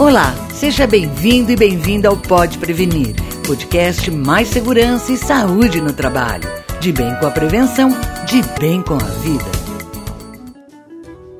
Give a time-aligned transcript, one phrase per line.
[0.00, 3.14] Olá, seja bem-vindo e bem-vinda ao Pode Prevenir,
[3.46, 6.48] podcast mais segurança e saúde no trabalho.
[6.80, 7.90] De bem com a prevenção,
[8.24, 9.59] de bem com a vida.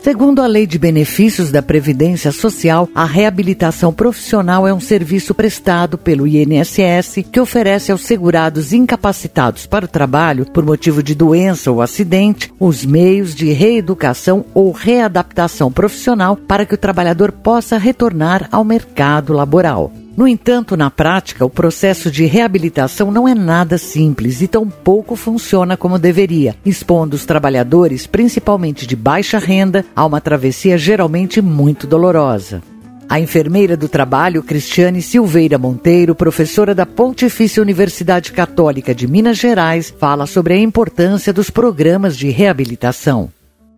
[0.03, 5.99] Segundo a Lei de Benefícios da Previdência Social, a reabilitação profissional é um serviço prestado
[5.99, 11.83] pelo INSS que oferece aos segurados incapacitados para o trabalho por motivo de doença ou
[11.83, 18.65] acidente os meios de reeducação ou readaptação profissional para que o trabalhador possa retornar ao
[18.65, 19.93] mercado laboral.
[20.17, 25.77] No entanto, na prática, o processo de reabilitação não é nada simples e tampouco funciona
[25.77, 32.63] como deveria, expondo os trabalhadores, principalmente de baixa renda, a uma travessia geralmente muito dolorosa.
[33.09, 39.93] A enfermeira do trabalho, Cristiane Silveira Monteiro, professora da Pontifícia Universidade Católica de Minas Gerais,
[39.99, 43.29] fala sobre a importância dos programas de reabilitação.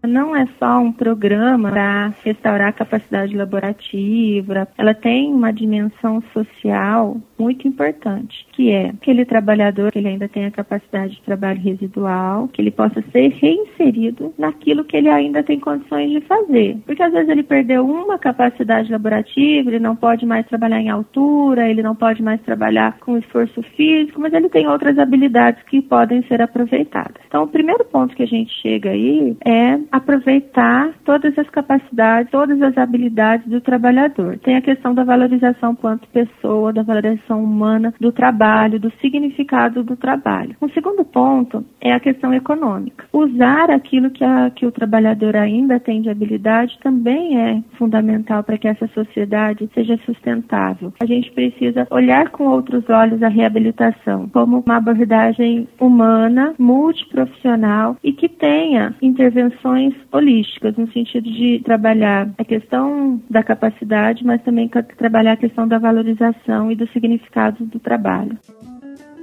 [0.03, 7.21] Não é só um programa para restaurar a capacidade laborativa, ela tem uma dimensão social
[7.39, 12.49] muito importante, que é aquele trabalhador que ele ainda tem a capacidade de trabalho residual,
[12.49, 16.79] que ele possa ser reinserido naquilo que ele ainda tem condições de fazer.
[16.87, 21.69] Porque às vezes ele perdeu uma capacidade laborativa, ele não pode mais trabalhar em altura,
[21.69, 26.23] ele não pode mais trabalhar com esforço físico, mas ele tem outras habilidades que podem
[26.25, 27.23] ser aproveitadas.
[27.27, 32.61] Então, o primeiro ponto que a gente chega aí é aproveitar todas as capacidades, todas
[32.63, 34.39] as habilidades do trabalhador.
[34.39, 39.95] Tem a questão da valorização quanto pessoa, da valorização humana do trabalho, do significado do
[39.95, 40.57] trabalho.
[40.63, 43.05] Um segundo ponto é a questão econômica.
[43.13, 48.57] Usar aquilo que, a, que o trabalhador ainda tem de habilidade também é fundamental para
[48.57, 50.93] que essa sociedade seja sustentável.
[51.01, 58.13] A gente precisa olhar com outros olhos a reabilitação como uma abordagem humana, multiprofissional e
[58.13, 59.82] que tenha intervenções
[60.13, 65.79] holísticas no sentido de trabalhar a questão da capacidade, mas também trabalhar a questão da
[65.79, 68.37] valorização e do significado do trabalho.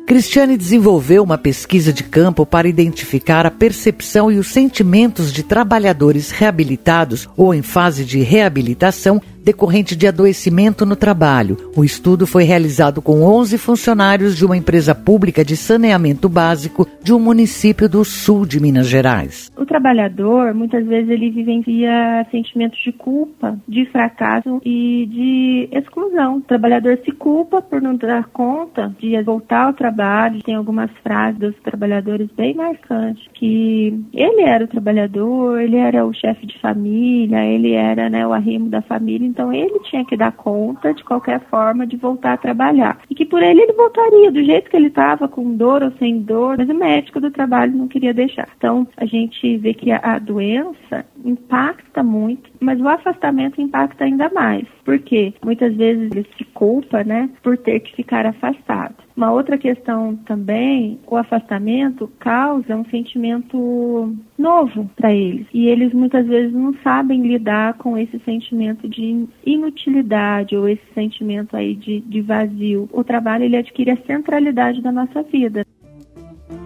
[0.10, 6.32] Cristiane desenvolveu uma pesquisa de campo para identificar a percepção e os sentimentos de trabalhadores
[6.32, 11.58] reabilitados ou em fase de reabilitação decorrente de adoecimento no trabalho.
[11.76, 17.14] O estudo foi realizado com 11 funcionários de uma empresa pública de saneamento básico de
[17.14, 19.52] um município do sul de Minas Gerais.
[19.58, 26.38] O trabalhador, muitas vezes, ele vivencia sentimentos de culpa, de fracasso e de exclusão.
[26.38, 30.42] O trabalhador se culpa por não dar conta de voltar ao trabalho.
[30.44, 36.14] Tem algumas frases dos trabalhadores bem marcantes, que ele era o trabalhador, ele era o
[36.14, 40.32] chefe de família, ele era né, o arrimo da família, então ele tinha que dar
[40.32, 43.00] conta de qualquer forma de voltar a trabalhar.
[43.10, 46.20] E que por ele ele voltaria do jeito que ele estava, com dor ou sem
[46.20, 48.48] dor, mas o médico do trabalho não queria deixar.
[48.58, 54.30] Então a gente vê que a, a doença impacta muito, mas o afastamento impacta ainda
[54.30, 54.66] mais.
[54.84, 58.96] Porque muitas vezes ele se culpa, né, por ter que ficar afastado.
[59.16, 65.46] Uma outra questão também, o afastamento causa um sentimento novo para eles.
[65.54, 71.56] E eles muitas vezes não sabem lidar com esse sentimento de inutilidade ou esse sentimento
[71.56, 72.90] aí de, de vazio.
[72.94, 75.66] O trabalho ele adquire a centralidade da nossa vida.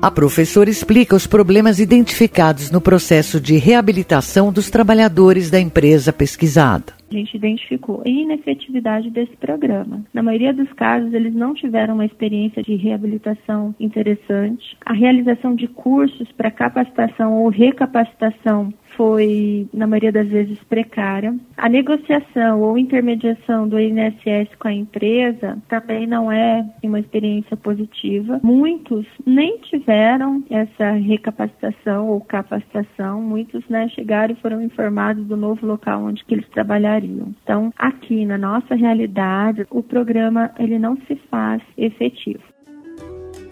[0.04, 6.92] A professora explica os problemas identificados no processo de reabilitação dos trabalhadores da empresa pesquisada.
[7.10, 10.04] A gente identificou a inefetividade desse programa.
[10.14, 14.76] Na maioria dos casos, eles não tiveram uma experiência de reabilitação interessante.
[14.86, 21.36] A realização de cursos para capacitação ou recapacitação foi, na maioria das vezes, precária.
[21.58, 28.40] A negociação ou intermediação do INSS com a empresa também não é uma experiência positiva.
[28.44, 33.22] Muitos nem tiveram essa recapacitação ou capacitação.
[33.22, 37.34] Muitos né, chegaram e foram informados do novo local onde que eles trabalhariam.
[37.44, 42.53] Então, aqui na nossa realidade, o programa ele não se faz efetivo.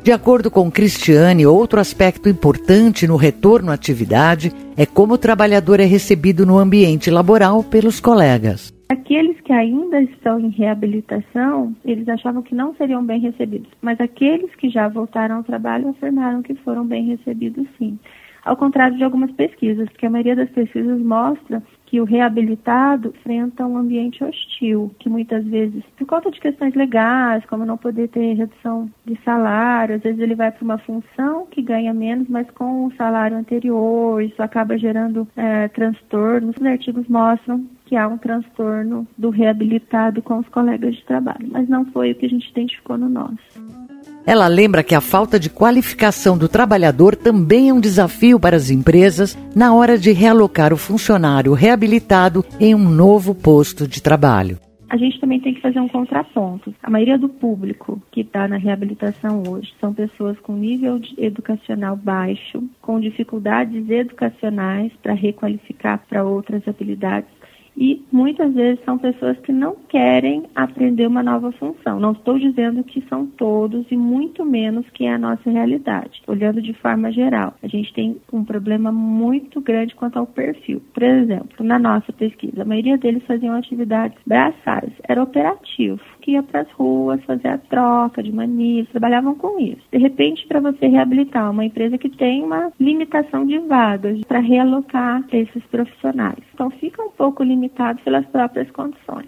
[0.04, 5.80] De acordo com Cristiane, outro aspecto importante no retorno à atividade é como o trabalhador
[5.80, 8.74] é recebido no ambiente laboral pelos colegas.
[8.90, 14.50] Aqueles que ainda estão em reabilitação, eles achavam que não seriam bem recebidos, mas aqueles
[14.56, 18.00] que já voltaram ao trabalho afirmaram que foram bem recebidos sim.
[18.44, 21.62] Ao contrário de algumas pesquisas, porque a maioria das pesquisas mostra
[21.92, 27.44] que o reabilitado enfrenta um ambiente hostil, que muitas vezes, por conta de questões legais,
[27.48, 31.62] como não poder ter redução de salário, às vezes ele vai para uma função que
[31.62, 36.56] ganha menos, mas com o salário anterior, isso acaba gerando é, transtornos.
[36.56, 41.68] Os artigos mostram que há um transtorno do reabilitado com os colegas de trabalho, mas
[41.68, 43.81] não foi o que a gente identificou no nosso.
[44.26, 48.70] Ela lembra que a falta de qualificação do trabalhador também é um desafio para as
[48.70, 54.60] empresas na hora de realocar o funcionário reabilitado em um novo posto de trabalho
[54.92, 56.76] a gente também tem que fazer um contraponto.
[56.84, 62.62] A maioria do público que está na reabilitação hoje são pessoas com nível educacional baixo,
[62.82, 67.30] com dificuldades educacionais para requalificar para outras habilidades
[67.76, 72.00] e muitas vezes são pessoas que não querem aprender uma nova função.
[72.00, 76.22] Não estou dizendo que são todos e muito menos que é a nossa realidade.
[76.28, 80.82] Olhando de forma geral, a gente tem um problema muito grande quanto ao perfil.
[80.94, 86.44] Por exemplo, na nossa pesquisa, a maioria deles faziam atividades braçais, era operativo, que ia
[86.44, 89.82] para as ruas fazer a troca de manias, trabalhavam com isso.
[89.92, 95.24] De repente, para você reabilitar uma empresa que tem uma limitação de vagas para realocar
[95.34, 96.40] esses profissionais.
[96.54, 99.28] Então fica um pouco limitado pelas próprias condições.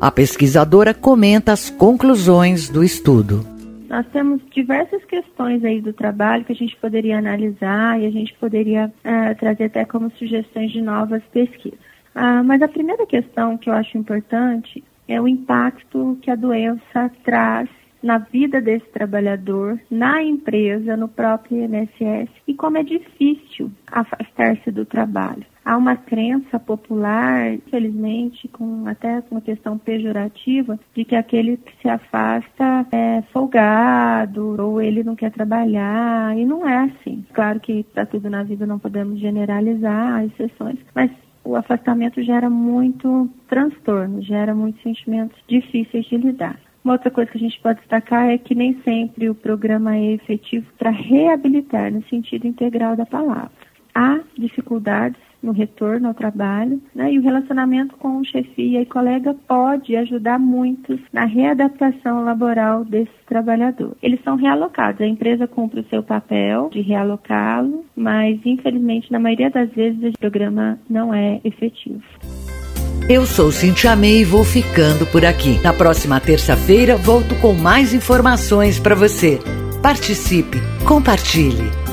[0.00, 3.44] A pesquisadora comenta as conclusões do estudo.
[3.88, 8.34] Nós temos diversas questões aí do trabalho que a gente poderia analisar e a gente
[8.34, 11.78] poderia uh, trazer até como sugestões de novas pesquisas.
[12.14, 17.10] Uh, mas a primeira questão que eu acho importante é o impacto que a doença
[17.24, 17.68] traz
[18.02, 24.84] na vida desse trabalhador, na empresa, no próprio INSS e como é difícil afastar-se do
[24.84, 25.44] trabalho.
[25.64, 31.88] Há uma crença popular, infelizmente, com até uma questão pejorativa, de que aquele que se
[31.88, 37.22] afasta é folgado ou ele não quer trabalhar, e não é assim.
[37.34, 41.10] Claro que para tudo na vida não podemos generalizar exceções, mas
[41.48, 46.60] o afastamento gera muito transtorno, gera muitos sentimentos difíceis de lidar.
[46.84, 50.12] Uma outra coisa que a gente pode destacar é que nem sempre o programa é
[50.12, 53.50] efetivo para reabilitar no sentido integral da palavra.
[53.94, 57.12] Há dificuldades no retorno ao trabalho, né?
[57.12, 63.12] e o relacionamento com o chefia e colega pode ajudar muito na readaptação laboral desse
[63.26, 63.96] trabalhador.
[64.02, 69.50] Eles são realocados, a empresa cumpre o seu papel de realocá-lo, mas infelizmente na maioria
[69.50, 72.02] das vezes o programa não é efetivo.
[73.08, 75.58] Eu sou Cintia May e vou ficando por aqui.
[75.62, 79.38] Na próxima terça-feira volto com mais informações para você.
[79.82, 81.87] Participe, compartilhe.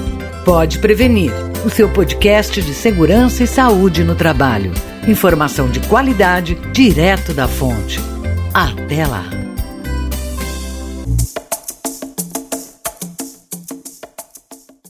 [0.46, 1.32] Pode prevenir.
[1.66, 4.72] O seu podcast de segurança e saúde no trabalho.
[5.08, 8.00] Informação de qualidade direto da fonte.
[8.54, 9.45] Até lá.